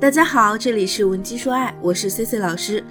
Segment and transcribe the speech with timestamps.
[0.00, 2.84] 大家好，这里是文姬说爱，我是 C C 老师。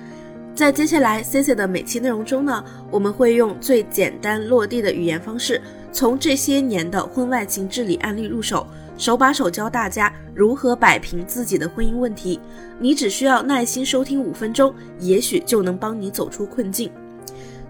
[0.53, 5.61] 在接下来 C C 的每期内容中呢，我们会用最简单落地的语言方式，
[5.93, 8.67] 从这些年的婚外情治理案例入手，
[8.97, 12.41] 手把手教大家如何摆平自己的婚姻问题。
[12.77, 16.91] 你只需要耐心收听五分钟，也许就能帮你走出困境。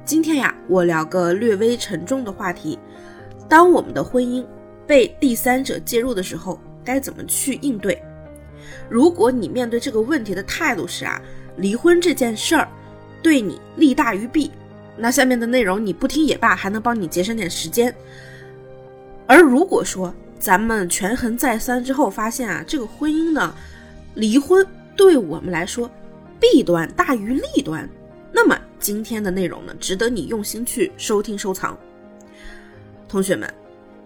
[0.04, 2.80] 今天呀，我聊个略微沉重的话题：
[3.48, 4.44] 当我们的婚姻
[4.88, 8.02] 被第三者介入的时候，该怎么去应对？
[8.89, 11.21] 如果你面对这个问题的态度是啊，
[11.58, 12.67] 离婚这件事儿
[13.21, 14.52] 对你利大于弊，
[14.95, 17.94] 那下面的内容你不听也罢，还能帮你节省点时间。
[19.25, 23.53] 而如果说咱们权衡再三之后发现啊，这个婚姻呢，
[24.13, 25.89] 离婚对我们来说
[26.39, 27.89] 弊端大于利端，
[28.31, 31.77] 那么今天的内容呢，值得你用心去收听收藏。
[33.09, 33.52] 同学们，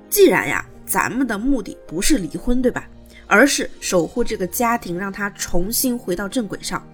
[0.10, 2.88] 既然呀，咱们的目的不是离婚，对吧？
[3.32, 6.86] 而是守护这个家庭，让他重新回到正轨上。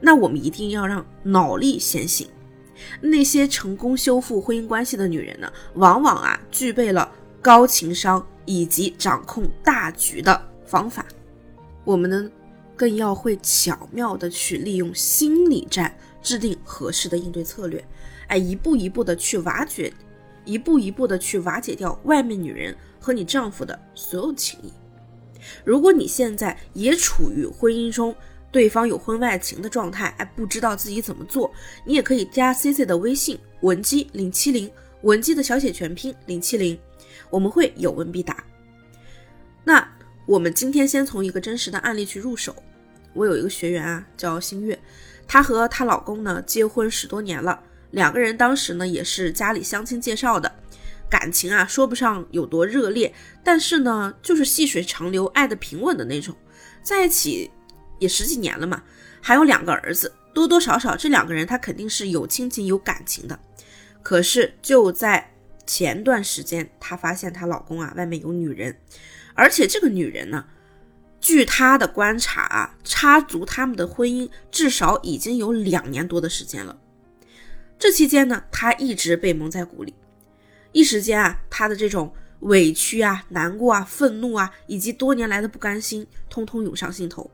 [0.00, 2.26] 那我们一定要让脑力先行。
[3.02, 11.04] 那些成功修复婚姻关系的女人呢，往往啊具备了高情商以及掌控大局的方法。
[11.84, 12.30] 我们呢，
[12.74, 17.84] 更要会巧妙的去利用心理战，制定合适的应对策略。
[18.28, 19.92] 哎，一步一步的去瓦解，
[20.46, 24.72] 一步一步的去瓦解掉外面女人和你丈夫的所有情谊。
[25.64, 28.14] 如果你现在也处于婚姻中，
[28.50, 31.52] 对方有婚外情的状态，哎，不知道自己怎么做，
[31.86, 34.70] 你也可以加 C C 的微信文姬零七零，
[35.02, 36.78] 文姬的小写全拼零七零，
[37.30, 38.44] 我们会有问必答。
[39.64, 39.88] 那
[40.26, 42.54] 我们今天先从一个真实的案例去入手。
[43.14, 44.78] 我有一个学员啊，叫新月，
[45.26, 47.58] 她和她老公呢结婚十多年了，
[47.90, 50.52] 两个人当时呢也是家里相亲介绍的。
[51.12, 53.12] 感情啊，说不上有多热烈，
[53.44, 56.34] 但是呢，就是细水长流、爱的平稳的那种。
[56.82, 57.50] 在一起
[57.98, 58.82] 也十几年了嘛，
[59.20, 63.38] 还有两个儿子，多多少少这两个人他肯定是有亲情、有感情的。
[64.02, 65.34] 可是就在
[65.66, 68.74] 前段时间，她发现她老公啊外面有女人，
[69.34, 70.46] 而且这个女人呢，
[71.20, 76.78] 据她的观察啊，插足他们的婚姻至少已经有两年多的时间了。
[77.78, 79.94] 这期间呢，她一直被蒙在鼓里。
[80.72, 87.30] 一时间啊，他的这种委屈啊、难过啊、愤怒啊，以及多年来的不甘心，通通涌上心头。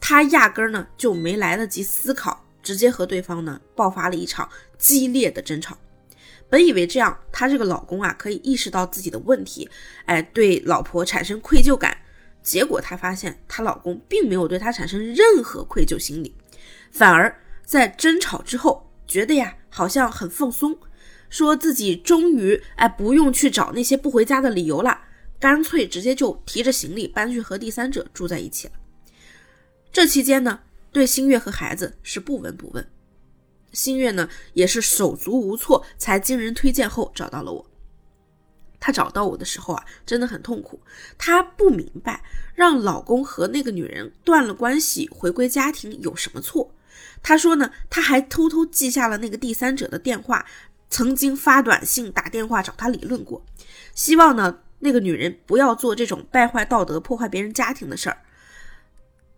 [0.00, 4.48] 他压根儿呢就没来得及思考，直接和对方呢爆发了一场
[4.78, 5.76] 激烈的争吵。
[6.48, 9.68] 本以为这样，他这个老公啊可以意识到自己的问题，
[10.04, 11.96] 哎，对老婆产生愧疚感。
[12.42, 16.34] 结果他发现，她老公并没有对她产生任何愧疚心理，
[16.90, 20.76] 反而在争吵之后，觉得呀好像很放松。
[21.32, 25.00] 说自己终于哎不用去找那些不回家的理由了，
[25.40, 28.74] 干脆直接就提着行李搬去和第三者住在一起了。
[29.90, 30.60] 这期间呢，
[30.92, 32.86] 对新月和孩子是不闻不问。
[33.72, 37.66] 新月呢也是手足无措，才经人推荐后找到了我。
[38.78, 40.82] 她找到我的时候啊，真的很痛苦。
[41.16, 42.22] 她不明白
[42.54, 46.74] 让老公和那个女人断了关系，回归家庭有什么错。
[47.22, 50.44] 她说呢，她还偷偷记下了那个第三者的电话。
[50.92, 53.42] 曾经发短信、打电话找他理论过，
[53.94, 58.18] 希望呢那个女人不要做这种败坏道德、破坏别人家庭的事儿。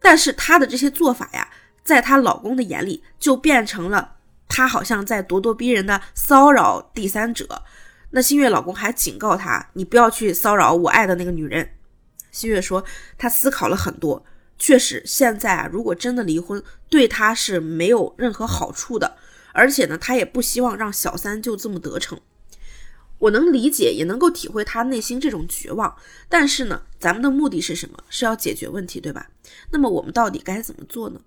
[0.00, 1.48] 但是她的这些做法呀，
[1.84, 4.16] 在她老公的眼里就变成了
[4.48, 7.62] 她好像在咄咄逼人的骚扰第三者。
[8.10, 11.76] 那新月老公还警告她：“你不要去骚扰我爱的那个女人。”
[12.32, 12.84] 新月说
[13.16, 14.26] ：“她思考了很多，
[14.58, 19.16] 确实现在啊，如果真的离婚，对她是没有任何好处的。”
[19.54, 22.20] 而且呢，他也不希望让小三就这么得逞。
[23.18, 25.96] 我能理解，也能够体会他内心这种绝望。
[26.28, 28.02] 但是呢，咱们的目的是什么？
[28.10, 29.30] 是要解决问题，对吧？
[29.70, 31.20] 那么我们到底该怎么做呢？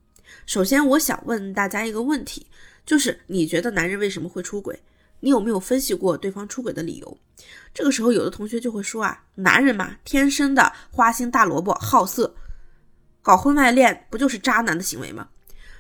[0.45, 2.45] 首先，我想问大家一个问题，
[2.85, 4.83] 就是你觉得男人为什么会出轨？
[5.21, 7.17] 你有没有分析过对方出轨的理由？
[7.73, 12.35] 这个时候，有的同学就会说啊，男人嘛，天生的花心大萝卜，好色，
[13.23, 15.29] 搞婚外恋不就是渣男的行为吗？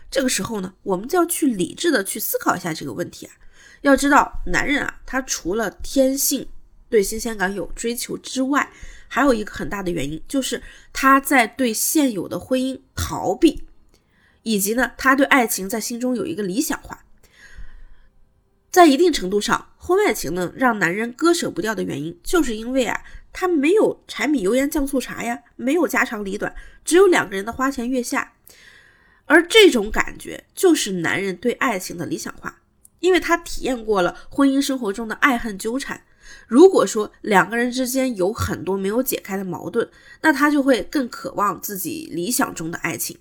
[0.09, 3.33] 这个时候呢，我们就要去理智的去思考一下这个问题啊。
[3.81, 6.47] 要知道，男人啊，他除了天性
[6.89, 8.71] 对新鲜感有追求之外，
[9.07, 13.65] 还有一个很大的原因，就是他在对现有的婚姻逃避，
[14.43, 17.03] 以及呢，他对爱情在心中有一个理想化。
[18.71, 28.33] 在一定程度上，婚外情呢，让男人割舍不掉的原因，就是因为啊，他没有柴米油盐酱醋茶呀，没有家长里短，只有两个人的花前月下。
[29.27, 32.61] 而这种感觉就是男人对爱情的理想化，
[32.99, 36.01] 因为他体验过了婚姻生活中的爱恨纠缠，
[36.47, 39.89] 如果说两个人之间有很多没有解开的矛盾，
[40.21, 43.17] 那他就会更渴望自己理想中的爱情。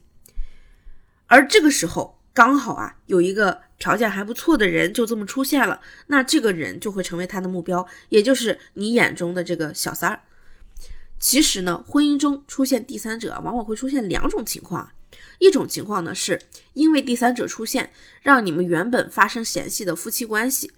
[1.26, 10.20] 而这个时候刚好啊，有一个条件还不错的人就这么出现了，那这个人就会成为他的目标，也就是你眼中的这个小三儿。
[11.18, 14.92] 其实呢，婚姻中出现第三者，往往会出现两种情况。
[15.38, 16.40] 一种情况呢，是
[16.72, 17.90] 因为第三者出现，
[18.22, 20.72] 让你们原本发生嫌隙的夫妻关系，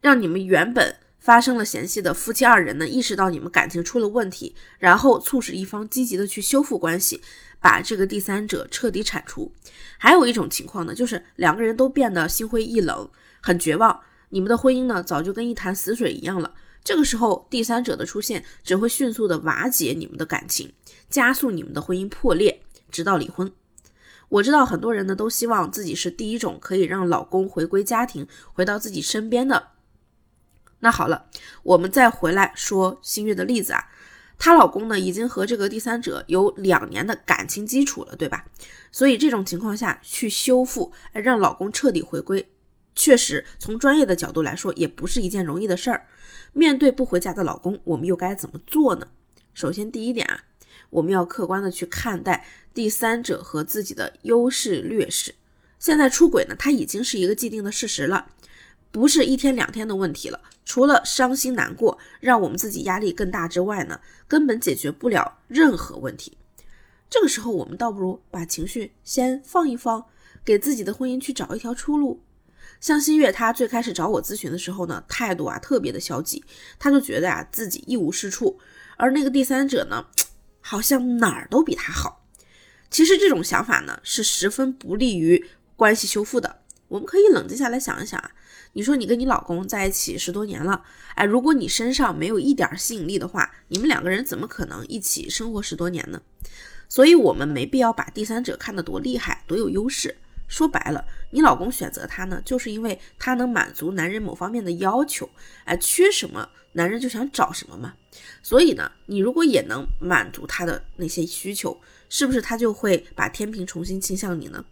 [0.00, 7.20] 让你们原本发生了嫌隙的夫妻二人呢，意识到你们感情出了问题，然后促使一方积极的去修复关系，
[7.60, 9.52] 把这个第三者彻底铲除。
[9.96, 13.08] 还有一种情况呢，就是两个人都变得心灰意冷，
[13.40, 16.52] 很绝望，你们的婚姻呢，早就跟一潭死水一样了。
[16.82, 20.70] 这个时候，第三者的出现只会迅速的瓦解你们的感情，
[21.08, 22.60] 加速你们的婚姻破裂，
[22.94, 23.50] 直到离婚。
[24.28, 29.70] 我知道很多人呢都希望自己是第一种可以让老公回归家庭，回到自己身边的。
[30.78, 31.26] 那好了，
[31.64, 33.88] 我们再回来说新月的例子啊，
[34.38, 38.46] 她老公呢已经和这个第三者有两年的感情基础了，对吧？
[38.92, 42.48] 所以这种情况下去修复，让老公彻底回归。
[42.94, 46.06] 确实，从专业的角度来说，也不是一件容易的事儿。
[46.52, 49.08] 面对不回家的老公，我们又该怎么做呢？
[49.52, 50.44] 首先，第一点啊，
[50.94, 55.34] 我们要客观的去看待第三者和自己的优势劣势。
[55.80, 58.28] 现在出轨呢，它已经是一个既定的事实了，
[58.92, 60.40] 不是一天两天的问题了。
[60.64, 66.38] 除了伤心难过，让我们自己压力更大之外呢，根本解决不了任何问题。
[67.10, 70.06] 这个时候，我们倒不如把情绪先放一放，
[70.44, 72.22] 给自己的婚姻去找一条出路。
[72.80, 76.44] 像新月，她最开始找我咨询的时候呢，态度啊特别的消极，
[76.78, 78.58] 她就觉得啊自己一无是处，
[78.96, 80.06] 而那个第三者呢，
[80.66, 82.24] 好像哪儿都比他好。
[82.90, 85.44] 其实这种想法呢，是十分不利于
[85.76, 86.62] 关系修复的。
[86.88, 88.30] 我们可以冷静下来想一想啊，
[88.72, 90.82] 你说你跟你老公在一起十多年了，
[91.16, 96.22] 哎，如果你身上没有一点吸引力的话，你们两个人怎么可能一起生活十多年呢？
[96.88, 100.16] 所以，我们没必要把第三者看得多厉害，多有优势。
[100.46, 105.28] 说白了，你老公选择他呢，就是因为他能满足男人某方面的要求，
[105.64, 107.94] 哎，缺什么男人就想找什么嘛。
[108.42, 114.64] 所以呢，你如果也能满足他的那些需求，是不是他就会把天平重新倾向你呢？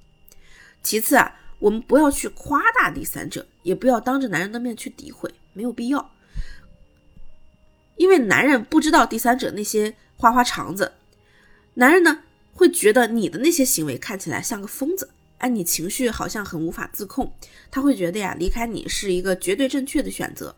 [0.82, 6.12] 其次啊，我们不要去夸大第三者，也不要当着男人的面去诋毁，没有必要。
[7.96, 10.92] 因为男人不知道第三者那些花花肠子，
[11.74, 15.10] 男人呢会觉得你的那些行为看起来像个疯子。
[15.42, 17.32] 哎，你情绪好像很无法自控，
[17.68, 20.54] 他会觉得呀，离开你是一个绝对正确的选择。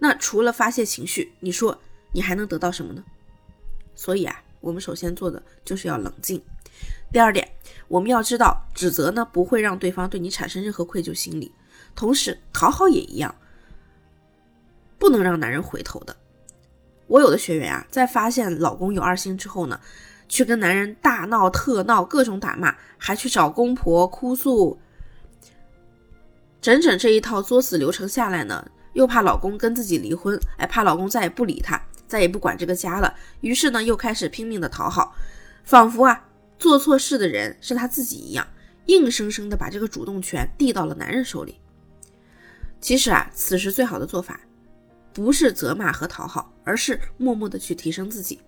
[0.00, 1.80] 那除了发泄情绪，你说
[2.10, 3.04] 你还能得到什么呢？
[3.94, 6.42] 所以啊，我们首先做的就是要冷静。
[7.12, 7.48] 第二点，
[7.86, 11.52] 我们要知道，指责呢不会让对方对你产生任何愧疚心理，
[11.94, 13.32] 同时讨好也一样，
[14.98, 16.16] 不能让男人回头的。
[17.06, 19.80] 我有的学员啊，在发现老公有二心之后呢。
[20.28, 24.78] 去跟男人大闹特闹，各种打骂，还去找公婆哭诉，
[26.60, 35.14] 整整这一套作死流程下来呢，又怕老公跟自己离婚，哎，怕老公再也不理她，再也不管这个家了，于是呢，又开始拼命的讨好，
[35.64, 36.24] 仿佛啊，
[36.58, 38.46] 做错事的人是他自己一样，
[38.86, 41.58] 硬生生的把这个主动权递到了男人手里。
[42.80, 44.40] 其实啊，此时最好的做法，
[45.12, 48.40] 不是责骂和讨好，而是默默的去提升自己。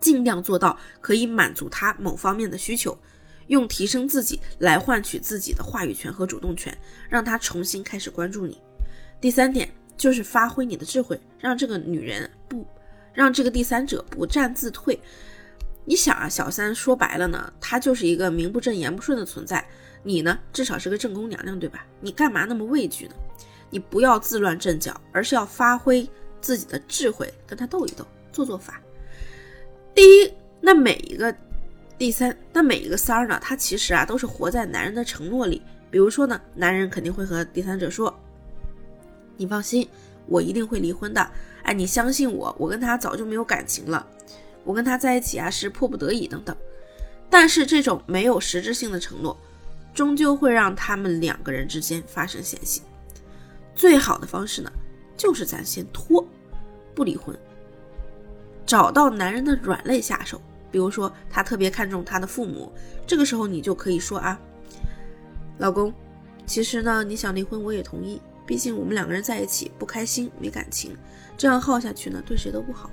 [0.00, 2.96] 尽量做到可以满足他某方面的需求，
[3.46, 6.76] 用提升自己来换取自己的话语权和主动权，
[7.08, 8.60] 让他重新开始关注你。
[9.20, 12.66] 第三点就是发挥你的智慧，让这个女人不
[13.14, 15.00] 让这个第三者不战自退。
[15.84, 19.66] 你想啊，小三说白了呢，她就是一个名不正言不顺的存在，
[20.02, 21.86] 你呢至少是个正宫娘娘，对吧？
[22.00, 23.14] 你干嘛那么畏惧呢？
[23.70, 26.08] 你不要自乱阵脚，而是要发挥
[26.40, 28.80] 自己的智慧，跟他斗一斗，做做法。
[29.96, 31.34] 第一，那每一个
[31.96, 35.62] 第三，那每一个三儿呢，他其实啊都是活在男人的承诺里。
[35.90, 38.14] 比如说呢，男人肯定会和第三者说
[39.38, 39.88] ：“你放心，
[40.26, 41.30] 我一定会离婚的。
[41.62, 44.06] 哎，你相信我，我跟他早就没有感情了，
[44.64, 46.54] 我跟他在一起啊是迫不得已等等。”
[47.30, 49.34] 但是这种没有实质性的承诺，
[49.94, 52.82] 终究会让他们两个人之间发生嫌隙。
[53.74, 54.70] 最好的方式呢，
[55.16, 56.22] 就是咱先拖，
[56.94, 57.34] 不离婚。
[58.66, 60.42] 找到男人的软肋下手，
[60.72, 62.70] 比如说他特别看重他的父母，
[63.06, 64.38] 这个时候你就可以说啊，
[65.58, 65.94] 老公，
[66.44, 70.96] 其实呢你想离婚我也同意，毕竟我们两个人在一起不开心没感情，
[71.38, 72.90] 这样耗下去呢对谁都不好。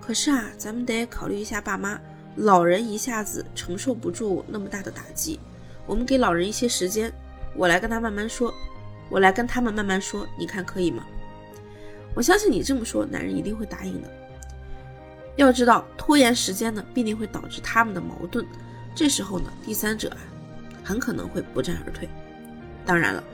[0.00, 2.00] 可是啊，咱们得考虑一下爸妈，
[2.36, 5.38] 老人一下子承受不住那么大的打击，
[5.86, 7.12] 我们给老人一些时间，
[7.54, 8.52] 我来跟他慢慢说，
[9.10, 11.04] 我来跟他们慢慢说，你看可以吗？
[12.14, 14.10] 我相信你这么说，男人一定会答应的。
[15.36, 18.46] 要知道，拖延时间呢，必定会导致他们的矛盾。
[18.94, 20.18] 这时候呢，第三者啊，
[20.84, 22.08] 很可能会不战而退。
[22.86, 23.24] 当然了，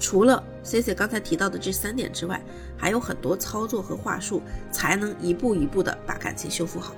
[0.00, 2.42] 除了 C C 刚才提到的这三点之外，
[2.76, 4.42] 还有很多操作和话术，
[4.72, 6.94] 才能一步一步的把感情修复好。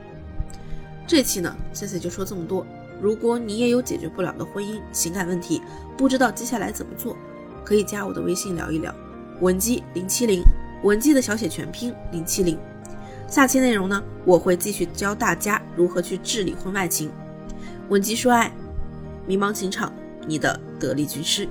[1.07, 2.67] 这期呢，C C 就说这么多。
[2.99, 5.61] 如果你也有解决不了的婚姻情感问题，
[5.99, 7.15] 不知道接下来怎么做，
[7.63, 8.95] 可以加我的微信聊一聊，
[9.43, 10.43] 文姬零七零，
[10.83, 12.59] 文姬的小写全拼零七零。
[13.29, 17.11] 下期内容呢，我会继续教大家如何去治理婚外情。
[17.89, 18.53] 稳基说爱，
[19.27, 19.93] 迷茫情场，
[20.27, 21.49] 你的得力军师。